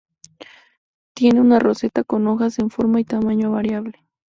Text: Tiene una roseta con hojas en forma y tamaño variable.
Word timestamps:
Tiene 1.13 1.41
una 1.41 1.59
roseta 1.59 2.03
con 2.03 2.25
hojas 2.25 2.57
en 2.57 2.71
forma 2.71 2.99
y 2.99 3.03
tamaño 3.03 3.51
variable. 3.51 3.99